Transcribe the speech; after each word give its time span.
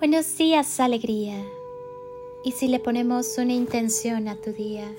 Buenos 0.00 0.38
días, 0.38 0.80
alegría. 0.80 1.44
Y 2.42 2.52
si 2.52 2.68
le 2.68 2.80
ponemos 2.80 3.36
una 3.36 3.52
intención 3.52 4.28
a 4.28 4.36
tu 4.36 4.50
día, 4.54 4.90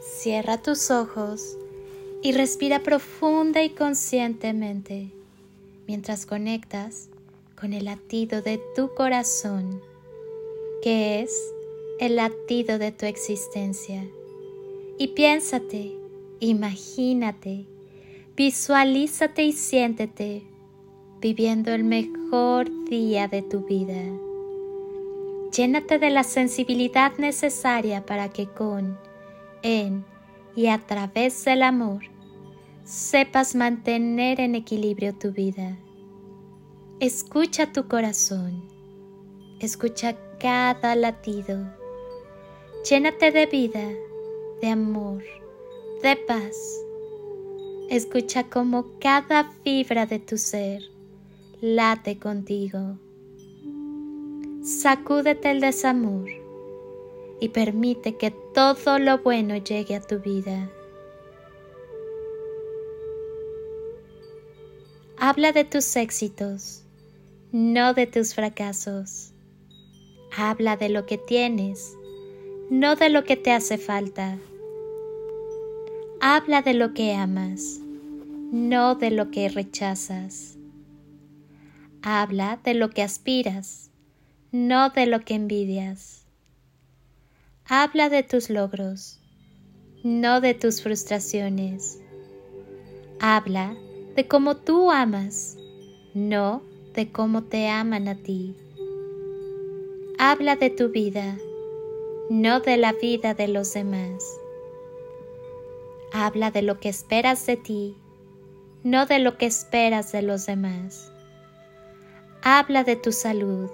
cierra 0.00 0.62
tus 0.62 0.90
ojos 0.90 1.58
y 2.22 2.32
respira 2.32 2.82
profunda 2.82 3.62
y 3.62 3.68
conscientemente 3.68 5.10
mientras 5.86 6.24
conectas 6.24 7.10
con 7.60 7.74
el 7.74 7.84
latido 7.84 8.40
de 8.40 8.58
tu 8.74 8.94
corazón, 8.94 9.82
que 10.82 11.20
es 11.20 11.30
el 12.00 12.16
latido 12.16 12.78
de 12.78 12.92
tu 12.92 13.04
existencia. 13.04 14.08
Y 14.96 15.08
piénsate, 15.08 15.92
imagínate, 16.40 17.66
visualízate 18.34 19.42
y 19.42 19.52
siéntete 19.52 20.44
viviendo 21.20 21.72
el 21.72 21.84
mejor 21.84 22.68
día 22.84 23.26
de 23.28 23.42
tu 23.42 23.60
vida. 23.60 24.02
Llénate 25.56 25.98
de 25.98 26.10
la 26.10 26.22
sensibilidad 26.22 27.16
necesaria 27.18 28.06
para 28.06 28.28
que 28.28 28.46
con, 28.46 28.98
en 29.62 30.04
y 30.54 30.68
a 30.68 30.78
través 30.78 31.44
del 31.44 31.62
amor 31.62 32.02
sepas 32.84 33.54
mantener 33.54 34.40
en 34.40 34.54
equilibrio 34.54 35.14
tu 35.14 35.32
vida. 35.32 35.76
Escucha 37.00 37.72
tu 37.72 37.88
corazón, 37.88 38.62
escucha 39.60 40.16
cada 40.38 40.94
latido. 40.94 41.58
Llénate 42.88 43.32
de 43.32 43.46
vida, 43.46 43.88
de 44.60 44.68
amor, 44.68 45.24
de 46.02 46.16
paz. 46.16 46.56
Escucha 47.90 48.44
como 48.44 48.86
cada 49.00 49.50
fibra 49.64 50.06
de 50.06 50.18
tu 50.18 50.36
ser 50.36 50.97
late 51.60 52.18
contigo. 52.18 52.98
Sacúdete 54.62 55.50
el 55.50 55.60
desamor 55.60 56.28
y 57.40 57.48
permite 57.48 58.16
que 58.16 58.30
todo 58.30 58.98
lo 59.00 59.18
bueno 59.18 59.56
llegue 59.56 59.96
a 59.96 60.00
tu 60.00 60.20
vida. 60.20 60.70
Habla 65.16 65.50
de 65.50 65.64
tus 65.64 65.96
éxitos, 65.96 66.84
no 67.50 67.92
de 67.92 68.06
tus 68.06 68.34
fracasos. 68.34 69.32
Habla 70.36 70.76
de 70.76 70.90
lo 70.90 71.06
que 71.06 71.18
tienes, 71.18 71.96
no 72.70 72.94
de 72.94 73.08
lo 73.08 73.24
que 73.24 73.36
te 73.36 73.50
hace 73.50 73.78
falta. 73.78 74.38
Habla 76.20 76.62
de 76.62 76.74
lo 76.74 76.94
que 76.94 77.14
amas, 77.14 77.80
no 78.52 78.94
de 78.94 79.10
lo 79.10 79.32
que 79.32 79.48
rechazas. 79.48 80.57
Habla 82.10 82.58
de 82.64 82.72
lo 82.72 82.88
que 82.88 83.02
aspiras, 83.02 83.90
no 84.50 84.88
de 84.88 85.04
lo 85.04 85.20
que 85.26 85.34
envidias. 85.34 86.24
Habla 87.66 88.08
de 88.08 88.22
tus 88.22 88.48
logros, 88.48 89.20
no 90.02 90.40
de 90.40 90.54
tus 90.54 90.82
frustraciones. 90.82 92.00
Habla 93.20 93.76
de 94.16 94.26
cómo 94.26 94.56
tú 94.56 94.90
amas, 94.90 95.58
no 96.14 96.62
de 96.94 97.12
cómo 97.12 97.42
te 97.42 97.68
aman 97.68 98.08
a 98.08 98.14
ti. 98.14 98.56
Habla 100.18 100.56
de 100.56 100.70
tu 100.70 100.88
vida, 100.88 101.36
no 102.30 102.60
de 102.60 102.78
la 102.78 102.94
vida 102.94 103.34
de 103.34 103.48
los 103.48 103.74
demás. 103.74 104.24
Habla 106.14 106.52
de 106.52 106.62
lo 106.62 106.80
que 106.80 106.88
esperas 106.88 107.44
de 107.44 107.58
ti, 107.58 107.98
no 108.82 109.04
de 109.04 109.18
lo 109.18 109.36
que 109.36 109.44
esperas 109.44 110.10
de 110.10 110.22
los 110.22 110.46
demás. 110.46 111.12
Habla 112.42 112.84
de 112.84 112.94
tu 112.94 113.10
salud, 113.10 113.68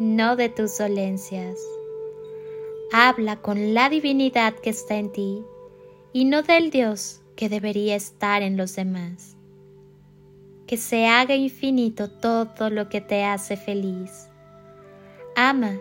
no 0.00 0.34
de 0.34 0.48
tus 0.48 0.76
dolencias. 0.76 1.56
Habla 2.92 3.40
con 3.40 3.74
la 3.74 3.88
divinidad 3.88 4.54
que 4.54 4.70
está 4.70 4.96
en 4.96 5.12
ti 5.12 5.44
y 6.12 6.24
no 6.24 6.42
del 6.42 6.70
Dios 6.70 7.20
que 7.36 7.48
debería 7.48 7.94
estar 7.94 8.42
en 8.42 8.56
los 8.56 8.74
demás. 8.74 9.36
Que 10.66 10.76
se 10.76 11.06
haga 11.06 11.36
infinito 11.36 12.10
todo 12.10 12.70
lo 12.70 12.88
que 12.88 13.00
te 13.00 13.22
hace 13.22 13.56
feliz. 13.56 14.28
Ama, 15.36 15.78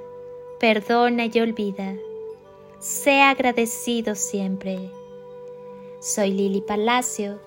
perdona 0.60 1.26
y 1.26 1.40
olvida. 1.40 1.96
Sea 2.80 3.32
agradecido 3.32 4.14
siempre. 4.14 4.92
Soy 6.02 6.34
Lili 6.34 6.62
Palacio 6.62 7.40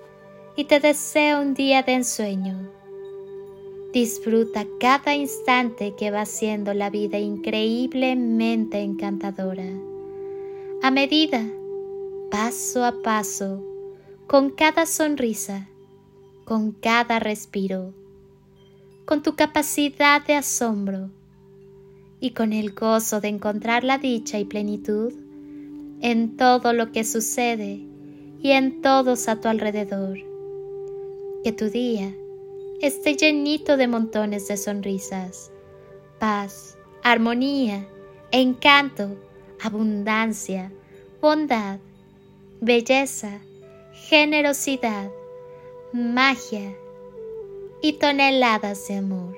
y 0.56 0.64
te 0.64 0.80
deseo 0.80 1.40
un 1.40 1.54
día 1.54 1.84
de 1.84 1.92
ensueño 1.92 2.77
Disfruta 3.92 4.66
cada 4.78 5.14
instante 5.14 5.94
que 5.96 6.10
va 6.10 6.26
siendo 6.26 6.74
la 6.74 6.90
vida 6.90 7.18
increíblemente 7.18 8.82
encantadora. 8.82 9.64
A 10.82 10.90
medida, 10.90 11.42
paso 12.30 12.84
a 12.84 13.00
paso, 13.02 13.64
con 14.26 14.50
cada 14.50 14.84
sonrisa, 14.84 15.70
con 16.44 16.72
cada 16.72 17.18
respiro, 17.18 17.94
con 19.06 19.22
tu 19.22 19.34
capacidad 19.36 20.24
de 20.26 20.34
asombro 20.34 21.08
y 22.20 22.32
con 22.32 22.52
el 22.52 22.74
gozo 22.74 23.22
de 23.22 23.28
encontrar 23.28 23.84
la 23.84 23.96
dicha 23.96 24.38
y 24.38 24.44
plenitud 24.44 25.14
en 26.02 26.36
todo 26.36 26.74
lo 26.74 26.92
que 26.92 27.04
sucede 27.04 27.86
y 28.42 28.50
en 28.50 28.82
todos 28.82 29.28
a 29.28 29.40
tu 29.40 29.48
alrededor. 29.48 30.18
Que 31.42 31.52
tu 31.52 31.70
día 31.70 32.14
esté 32.80 33.14
llenito 33.14 33.76
de 33.76 33.88
montones 33.88 34.48
de 34.48 34.56
sonrisas, 34.56 35.50
paz, 36.18 36.78
armonía, 37.02 37.88
encanto, 38.30 39.16
abundancia, 39.60 40.72
bondad, 41.20 41.78
belleza, 42.60 43.40
generosidad, 43.92 45.10
magia 45.92 46.76
y 47.82 47.94
toneladas 47.94 48.86
de 48.88 48.96
amor. 48.96 49.36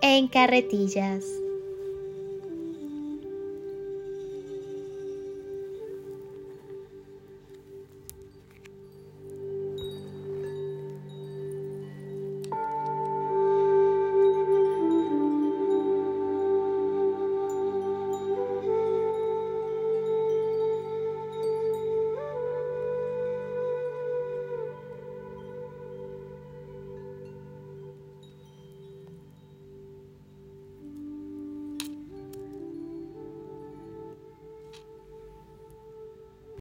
En 0.00 0.28
carretillas. 0.28 1.24